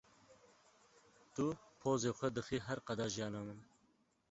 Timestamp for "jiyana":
3.13-3.41